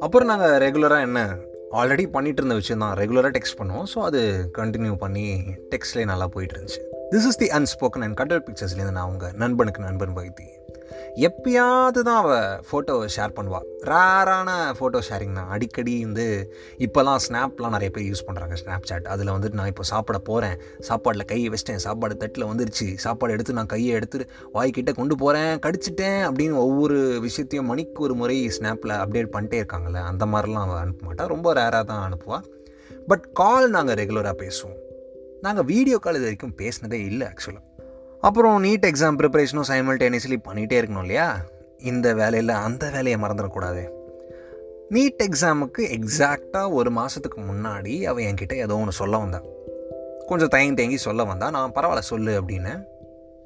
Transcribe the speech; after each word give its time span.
அப்புறம் 0.00 0.28
நாங்கள் 0.28 0.58
ரெகுலராக 0.58 1.00
என்ன 1.00 1.36
ஆல்ரெடி 1.72 2.06
பண்ணிட்டு 2.06 2.42
இருந்த 2.42 2.54
விஷயம் 2.54 2.80
தான் 2.80 2.96
ரெகுலராக 2.96 3.32
டெக்ஸ்ட் 3.36 3.58
பண்ணுவோம். 3.58 3.86
ஸோ 3.94 3.98
அது 3.98 4.50
கண்டினியூ 4.58 4.94
பண்ணி 4.94 5.40
டெக்ஸ்ட்லேயே 5.70 6.04
நல்லா 6.04 6.26
போயிட்டு 6.26 6.60
இருந்துச்சு. 6.60 6.80
This 7.10 7.26
is 7.26 7.36
the 7.36 7.46
unspoken 7.46 8.02
and 8.02 8.14
cutter 8.14 8.42
பிக்சர்ஸ்லேருந்து 8.42 8.90
நான் 8.90 9.10
உங்கள் 9.10 9.30
நண்பனுக்கு 9.32 9.82
நண்பன் 9.82 10.16
வைத்தி 10.16 10.57
எப்பயாவது 11.28 12.00
தான் 12.08 12.20
அவள் 12.22 12.60
ஃபோட்டோவை 12.68 13.06
ஷேர் 13.16 13.34
பண்ணுவாள் 13.36 13.66
ரேரான 13.90 14.50
ஃபோட்டோ 14.78 15.00
ஷேரிங் 15.08 15.32
தான். 15.32 15.48
அடிக்கடி 15.48 16.04
வந்து 16.04 16.26
இப்போலாம் 16.78 17.20
ஸ்னாப்லாம் 17.26 17.74
நிறைய 17.76 17.90
பேர் 17.90 18.06
யூஸ் 18.10 18.24
பண்ணுறாங்க 18.26 18.56
ஸ்னாப் 18.62 18.88
சாட் 18.90 19.06
அதில் 19.06 19.32
வந்துட்டு 19.36 19.58
நான் 19.60 19.66
இப்போ 19.66 19.82
சாப்பிட 19.82 20.18
போகிறேன் 20.18 20.56
சாப்பாடில் 20.88 21.24
கையை 21.24 21.48
வச்சிட்டேன். 21.48 21.82
சாப்பாடு 21.86 22.16
தட்டில் 22.16 22.44
வந்துருச்சு. 22.44 22.94
சாப்பாடு 22.94 23.32
எடுத்து 23.32 23.52
நான் 23.52 23.66
கையை 23.66 23.94
எடுத்து 23.94 24.28
வாய்க்கிட்ட 24.54 24.94
கொண்டு 24.94 25.16
போகிறேன் 25.16 25.54
கடிச்சிட்டேன் 25.66 26.20
அப்படின்னு 26.28 26.56
ஒவ்வொரு 26.66 27.20
விஷயத்தையும் 27.20 27.66
மணிக்கு 27.66 28.02
ஒரு 28.02 28.14
முறை 28.14 28.50
ஸ்னாப்பில் 28.58 28.94
அப்டேட் 29.02 29.32
பண்ணிட்டே 29.36 29.60
இருக்காங்கல்ல 29.62 30.02
அந்த 30.12 30.26
மாதிரிலாம் 30.26 30.66
அவள் 30.66 30.82
அனுப்ப 30.82 31.06
மாட்டாள் 31.06 31.26
ரொம்ப 31.26 31.54
ரேராக 31.54 31.84
தான் 31.84 32.04
அனுப்புவாள் 32.08 32.46
பட் 33.06 33.32
கால் 33.32 33.70
நாங்கள் 33.70 33.94
ரெகுலராக 33.94 34.36
பேசுவோம். 34.44 34.76
நாங்கள் 35.42 35.64
வீடியோ 35.64 35.98
கால் 35.98 36.14
இது 36.14 36.24
வரைக்கும் 36.24 36.54
பேசினதே 36.58 37.00
இல்லை 37.10 37.26
ஆக்சுவலாக 37.26 37.67
அப்புறம் 38.20 38.64
நீட் 38.64 38.86
எக்ஸாம் 38.86 39.18
ப்ரிப்பரேஷனும் 39.20 39.68
சைமல்டேனியஸ்லி 39.68 40.36
பண்ணிகிட்டே 40.48 40.76
இருக்கணும் 40.80 41.00
இல்லையா? 41.00 41.44
இந்த 41.78 42.14
வேலையில் 42.14 42.48
அந்த 42.48 42.90
வேலையை 42.90 43.20
மறந்துடக்கூடாது. 43.20 43.88
நீட் 44.90 45.22
எக்ஸாமுக்கு 45.22 45.78
எக்ஸாக்டாக 45.78 46.72
ஒரு 46.72 46.90
மாதத்துக்கு 46.90 47.40
முன்னாடி 47.40 48.02
அவள் 48.04 48.24
என்கிட்ட 48.24 48.54
ஏதோ 48.54 48.76
ஒன்று 48.76 48.92
சொல்ல 48.92 49.16
வந்தாள் 49.16 49.46
கொஞ்சம் 50.26 50.48
தயங்கி 50.48 50.74
தயங்கி 50.74 50.96
சொல்ல 50.96 51.24
வந்தா 51.24 51.50
நான் 51.50 51.72
பரவாயில்ல 51.72 51.98
சொல்லு 51.98 52.42
அப்படின்னு. 52.42 52.82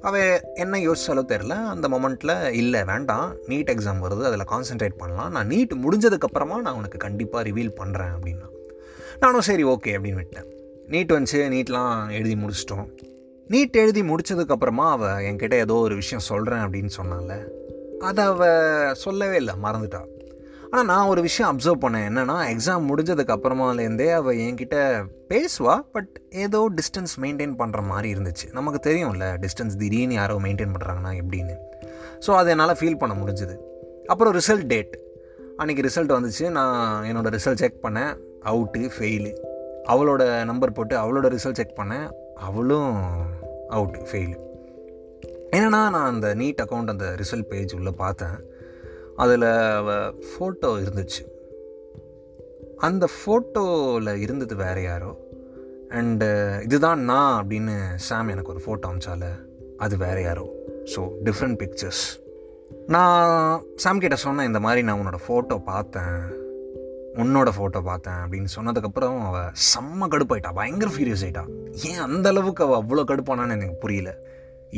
அவள் 0.01 0.41
என்ன 0.55 0.79
யோசிச்சாலும் 0.79 1.29
தெரில 1.33 1.49
அந்த 1.49 1.89
மொமெண்ட்டில் 1.89 2.51
இல்லை 2.51 2.85
வேண்டாம். 2.85 3.37
நீட் 3.47 3.71
எக்ஸாம் 3.75 4.03
வருது. 4.05 4.23
அதில் 4.23 4.51
கான்சென்ட்ரேட் 4.51 4.99
பண்ணலாம். 4.99 5.31
நான் 5.31 5.49
நீட் 5.49 5.75
முடிஞ்சதுக்கப்புறமா 5.85 6.57
நான் 6.57 6.75
உனக்கு 6.75 6.99
கண்டிப்பாக 6.99 7.49
ரிவீல் 7.49 7.77
பண்ணுறேன் 7.81 8.13
அப்படின்னா 8.17 8.49
நானும் 9.21 9.41
சரி 9.41 9.65
ஓகே 9.65 9.95
அப்படின்னு 9.97 10.21
விட்டேன் 10.21 10.49
நீட் 10.89 11.17
வந்துச்சு. 11.17 11.41
நீட்லாம் 11.57 12.11
எழுதி 12.11 12.35
முடிச்சிட்டோம். 12.35 12.87
நீட் 13.53 13.77
எழுதி 13.81 14.03
முடிச்சதுக்கப்புறமா 14.03 14.85
அவள் 14.95 15.25
என்கிட்ட 15.29 15.55
ஏதோ 15.65 15.75
ஒரு 15.75 15.95
விஷயம் 15.95 16.23
சொல்கிறேன் 16.29 16.59
அப்படின்னு 16.59 16.93
சொன்னால. 16.99 17.33
அதை 18.09 18.25
அவள் 18.25 18.95
சொல்லவே 18.95 19.37
இல்லை 19.37 19.55
மறந்துட்டா. 19.63 20.01
ஆனால் 20.71 20.87
நான் 20.91 21.09
ஒரு 21.13 21.21
விஷயம் 21.23 21.49
அப்சர்வ் 21.51 21.83
பண்ணேன். 21.85 22.07
என்னென்னா 22.11 22.37
எக்ஸாம் 22.53 22.87
முடிஞ்சதுக்கு 22.91 23.35
அப்புறமாலேருந்தே 23.35 24.07
அவள் 24.13 24.37
என்கிட்ட 24.37 24.77
பேசுவா 25.33 25.75
பட் 25.93 26.15
ஏதோ 26.45 26.61
டிஸ்டன்ஸ் 26.79 27.15
மெயின்டைன் 27.25 27.55
பண்ணுற 27.59 27.83
மாதிரி 27.91 28.09
இருந்துச்சு. 28.15 28.47
நமக்கு 28.53 28.81
தெரியும்ல 28.89 29.29
டிஸ்டன்ஸ் 29.45 29.77
திடீர்னு 29.83 30.15
யாரோ 30.15 30.39
மெயின்டைன் 30.47 30.73
பண்ணுறாங்கன்னா 30.77 31.13
எப்படின்னு. 31.23 31.57
ஸோ 32.27 32.33
அதை 32.41 32.51
என்னால் 32.57 32.77
ஃபீல் 32.81 33.01
பண்ண 33.03 33.17
முடிஞ்சுது. 33.23 33.57
அப்புறம் 34.07 34.35
ரிசல்ட் 34.41 34.67
டேட் 34.73 34.97
அன்றைக்கி 35.59 35.85
ரிசல்ட் 35.89 36.17
வந்துச்சு. 36.19 36.47
நான் 36.51 37.05
என்னோடய 37.11 37.35
ரிசல்ட் 37.39 37.63
செக் 37.65 37.79
பண்ணேன். 37.87 38.13
அவுட்டு 38.53 38.83
ஃபெயிலு 38.97 39.35
அவளோட 39.93 40.23
நம்பர் 40.45 40.77
போட்டு 40.79 40.97
அவளோட 40.97 41.27
ரிசல்ட் 41.37 41.61
செக் 41.63 41.79
பண்ணேன். 41.83 42.09
அவளும் 42.49 42.93
அவுட் 43.77 43.99
ஃபெயில் 44.11 44.35
என்னென்னா 45.57 45.83
நான் 45.87 46.09
அந்த 46.13 46.29
நீட் 46.35 46.63
அக்கௌண்ட் 46.63 46.93
அந்த 46.95 47.09
ரிசல்ட் 47.21 47.51
பேஜ் 47.53 47.73
உள்ளே 47.75 47.93
பார்த்தேன். 48.03 48.39
அதில் 49.17 49.47
ஃபோட்டோ 50.29 50.71
இருந்துச்சு. 50.85 51.23
அந்த 52.77 53.05
ஃபோட்டோவில் 53.17 54.17
இருந்தது 54.17 54.55
வேறு 54.57 54.83
யாரோ? 54.83 55.11
அண்டு 55.99 56.29
இதுதான் 56.63 57.01
நான் 57.01 57.35
அப்படின்னு 57.41 57.77
சாம் 58.09 58.29
எனக்கு 58.29 58.53
ஒரு 58.55 58.63
ஃபோட்டோ 58.67 58.87
அமிச்சால 58.91 59.25
அது 59.77 59.97
வேறு 59.97 60.23
யாரோ? 60.23 60.47
ஸோ 60.95 61.01
டிஃப்ரெண்ட் 61.25 61.57
பிக்சர்ஸ் 61.57 62.05
நான் 62.87 63.63
சாம் 63.77 63.99
கிட்ட 63.99 64.17
சொன்னேன் 64.17 64.47
இந்த 64.47 64.61
மாதிரி 64.61 64.83
நான் 64.83 65.01
உன்னோட 65.01 65.19
ஃபோட்டோ 65.27 65.59
பார்த்தேன். 65.65 66.42
உன்னோட 67.21 67.49
ஃபோட்டோ 67.57 67.81
பார்த்தேன் 67.89 68.21
அப்படின்னு 68.25 68.51
சொன்னதுக்கப்புறம் 68.57 69.17
அவள் 69.29 69.51
செம்ம 69.71 70.09
கடுப்பாயிட்டா. 70.13 70.51
பயங்கர 70.59 70.91
ஃபீரியஸ் 70.95 71.25
ஆகிட்டா 71.27 71.45
ஏன் 71.89 72.03
அந்த 72.07 72.27
அளவுக்கு 72.33 72.65
அவள் 72.67 72.81
அவ்வளோ 72.83 73.05
கடுப்பானான்னு 73.11 73.57
எனக்கு 73.59 73.77
புரியல. 73.85 74.11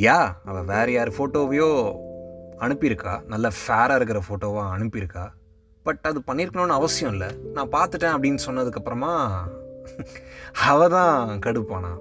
யா 0.06 0.18
அவள் 0.50 0.68
வேறு 0.72 0.92
யார் 0.92 1.10
ஃபோட்டோவையோ 1.16 1.68
அனுப்பியிருக்கா. 2.66 3.12
நல்ல 3.32 3.46
ஃபேராக 3.60 3.98
இருக்கிற 4.00 4.20
ஃபோட்டோவாக 4.28 4.72
அனுப்பியிருக்கா. 4.76 5.24
பட் 5.86 6.04
அது 6.10 6.18
பண்ணியிருக்கணும்னு 6.28 6.78
அவசியம் 6.80 7.12
இல்லை. 7.14 7.30
நான் 7.56 7.72
பார்த்துட்டேன் 7.76 8.14
அப்படின்னு 8.16 8.44
சொன்னதுக்கப்புறமா 8.48 9.12
அவள் 10.70 10.94
தான் 10.96 11.40
கடுப்பானா 11.46 11.92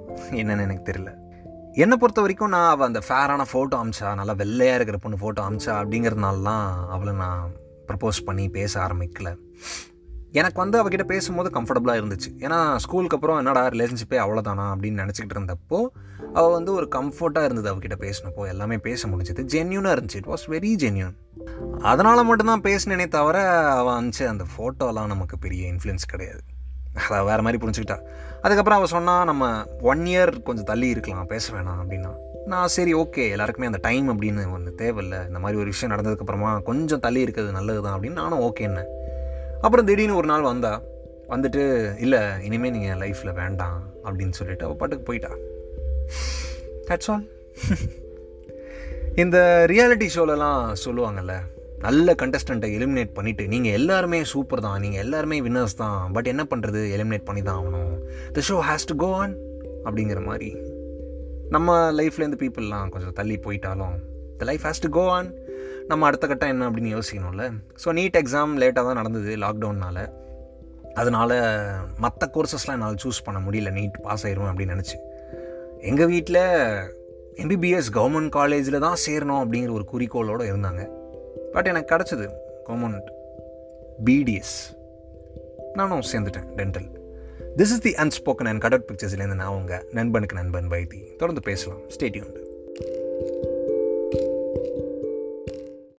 என்னன்னு 0.41 0.65
எனக்கு 0.67 0.87
தெரியல. 0.91 1.11
என்னை 1.83 1.95
பொறுத்த 2.01 2.21
வரைக்கும் 2.21 2.53
நான் 2.55 2.71
அவள் 2.73 2.89
அந்த 2.89 3.01
ஃபேரான 3.07 3.45
ஃபோட்டோ 3.51 3.75
அமிச்சா 3.81 4.09
நல்லா 4.19 4.33
வெள்ளையாக 4.41 4.77
இருக்கிற 4.79 4.97
பொண்ணு 5.03 5.23
ஃபோட்டோ 5.23 5.41
அமிச்சா 5.47 5.73
அப்படிங்கிறதுனாலலாம் 5.81 6.67
அவளை 6.95 7.13
நான் 7.23 7.51
ப்ரப்போஸ் 7.87 8.19
பண்ணி 8.27 8.45
பேச 8.59 8.73
ஆரம்பிக்கலை. 8.87 9.33
எனக்கு 10.33 10.61
வந்து 10.61 10.77
அவகிட்ட 10.81 11.03
பேசும்போது 11.03 11.49
கம்ஃபர்டபுளாக 11.61 11.99
இருந்துச்சு. 12.01 12.29
ஏன்னா 12.39 12.75
ஸ்கூலுக்கு 12.75 13.15
அப்புறம் 13.15 13.37
என்னடா 13.37 13.67
ரிலேஷன்ஷிப்பே 13.67 14.19
அவ்வளோதானா 14.23 14.65
அப்படின்னு 14.73 15.01
நினச்சிக்கிட்டு 15.01 15.35
இருந்தப்போ 15.35 15.79
அவள் 16.33 16.51
வந்து 16.51 16.73
ஒரு 16.73 16.87
கம்ஃபர்ட்டாக 16.95 17.43
இருந்தது 17.43 17.75
அவகிட்ட 17.75 17.95
பேசினப்போ. 17.99 18.47
எல்லாமே 18.47 18.77
பேச 18.77 19.07
முடிஞ்சது. 19.07 19.43
ஜென்யூனாக 19.53 19.95
இருந்துச்சு. 19.95 20.15
இட் 20.15 20.25
வாஸ் 20.25 20.45
வெரி 20.47 20.71
ஜென்யூன் 20.83 21.15
அதனால் 21.81 22.23
மட்டும்தான் 22.23 22.61
பேசினேனே 22.61 23.07
தவிர 23.07 23.37
அவள் 23.71 23.93
அனுப்பிச்சு 23.93 24.25
அந்த 24.25 24.45
ஃபோட்டோலாம் 24.53 25.11
நமக்கு 25.13 25.37
பெரிய 25.37 25.73
இன்ஃப்ளூயன்ஸ் 25.73 26.07
கிடையாது. 26.07 26.41
அதை 27.09 27.23
வேறு 27.25 27.41
மாதிரி 27.41 27.65
புரிஞ்சுக்கிட்டா. 27.65 27.97
அதுக்கப்புறம் 28.41 28.79
அவள் 28.79 28.93
சொன்னால் 28.95 29.25
நம்ம 29.25 29.65
ஒன் 29.81 29.99
இயர் 29.99 30.41
கொஞ்சம் 30.41 30.65
தள்ளி 30.65 30.87
இருக்கலாம் 30.87 31.25
பேச 31.25 31.53
வேணாம் 31.53 31.81
அப்படின்னா. 31.83 32.11
நான் 32.45 32.67
சரி 32.67 32.93
ஓகே 32.93 33.29
எல்லாருக்குமே 33.29 33.65
அந்த 33.65 33.79
டைம் 33.81 34.09
அப்படின்னு 34.09 34.51
ஒன்று 34.51 34.75
தேவையில்லை. 34.75 35.27
இந்த 35.27 35.39
மாதிரி 35.39 35.59
ஒரு 35.59 35.69
விஷயம் 35.69 35.97
நடந்ததுக்கப்புறமா 35.97 36.61
கொஞ்சம் 36.61 36.99
தள்ளி 36.99 37.21
இருக்கிறது 37.21 37.53
நல்லது 37.53 37.81
தான் 37.81 37.99
அப்படின்னு 37.99 38.19
நானும் 38.21 38.39
ஓகேன்னு 38.39 38.83
அப்புறம் 39.65 39.85
திடீர்னு 39.85 40.15
ஒரு 40.15 40.27
நாள் 40.31 40.49
வந்தா 40.51 40.73
வந்துட்டு 41.29 41.61
இல்லை 42.05 42.19
இனிமேல் 42.47 42.73
நீங்கள் 42.75 42.99
லைஃப்பில் 43.03 43.37
வேண்டாம் 43.41 43.79
அப்படின்னு 44.05 44.35
சொல்லிட்டு 44.39 44.65
அவள் 44.65 44.79
பாட்டுக்கு 44.81 45.07
போயிட்டா. 45.09 45.31
தட்ஸ் 46.87 47.09
ஆல் 47.13 47.25
இந்த 49.23 49.37
ரியாலிட்டி 49.71 50.07
ஷோலலாம் 50.15 50.61
சொல்லுவாங்கல்ல 50.85 51.33
நல்ல 51.85 52.15
கண்டஸ்டண்ட்டை 52.21 52.69
எலிமினேட் 52.77 53.15
பண்ணிவிட்டு 53.15 53.45
நீங்கள் 53.53 53.71
எல்லாருமே 53.71 54.19
சூப்பர் 54.33 54.63
தான் 54.65 54.81
நீங்கள் 54.83 55.03
எல்லாருமே 55.05 55.37
வின்னர்ஸ் 55.47 55.79
தான் 55.81 56.11
பட் 56.15 56.29
என்ன 56.33 56.43
பண்ணுறது 56.51 56.81
எலிமினேட் 56.97 57.27
பண்ணி 57.29 57.41
தான் 57.41 57.57
ஆகணும். 57.61 57.93
The 58.35 58.41
show 58.49 58.57
has 58.69 58.87
to 58.91 58.95
go 58.95 59.09
on 59.21 59.33
அப்படிங்கிற 59.85 60.21
மாதிரி. 60.29 60.49
நம்ம 61.55 61.77
லைஃப்லேருந்து 61.99 62.41
பீப்புளெலாம் 62.43 62.91
கொஞ்சம் 62.93 63.15
தள்ளி 63.19 63.37
போயிட்டாலும் 63.45 63.97
the 64.37 64.45
life 64.49 64.65
has 64.67 64.83
to 64.85 64.91
go 64.99 65.03
on 65.17 65.29
நம்ம 65.87 66.05
அடுத்த 66.07 66.27
கட்டம் 66.27 66.51
என்ன 66.53 66.69
அப்படின்னு 66.69 66.91
யோசிக்கணும்ல. 66.95 67.45
ஸோ 67.83 67.87
நீட் 67.99 68.17
எக்ஸாம் 68.21 68.53
லேட்டாக 68.61 68.83
தான் 68.87 68.99
நடந்தது 69.01 69.31
லாக்டவுனால் 69.43 70.03
அதனால் 71.01 71.35
மற்ற 72.03 72.29
கோர்சஸ்லாம் 72.35 72.75
என்னால் 72.77 72.99
சூஸ் 73.03 73.23
பண்ண 73.25 73.39
முடியல. 73.45 73.71
நீட் 73.79 73.97
பாஸ் 74.01 74.25
ஆயிரும் 74.27 74.49
அப்படின்னு 74.49 74.75
நினச்சி. 74.75 74.97
எங்கள் 75.89 76.09
வீட்டில் 76.13 76.41
எம்பிபிஎஸ் 77.43 77.89
கவர்மெண்ட் 77.97 78.29
காலேஜில் 78.29 78.83
தான் 78.85 78.99
சேரணும் 79.05 79.41
அப்படிங்கிற 79.43 79.71
ஒரு 79.79 79.85
குறிக்கோளோடு 79.93 80.45
இருந்தாங்க. 80.51 80.83
பட் 81.55 81.69
எனக்கு 81.71 81.91
கிடச்சிது 81.93 82.27
கவர்மெண்ட் 82.69 83.09
பிடிஎஸ் 84.07 84.57
நானும் 85.79 86.05
சேர்ந்துட்டேன் 86.11 86.47
dental 86.59 86.87
this 87.59 87.73
is 87.75 87.83
the 87.87 87.93
unspoken 88.03 88.49
and 88.51 88.61
cut 88.65 88.87
பிக்சர்ஸ்லேருந்து 88.89 89.41
நான் 89.43 89.55
உங்கள் 89.59 89.85
நண்பனுக்கு 89.99 90.35
நண்பன் 90.41 90.71
வைத்தி 90.75 91.01
தொடர்ந்து 91.15 91.43
பேசலாம். 91.49 91.81
ஸ்டேடியூண்டு 91.95 92.41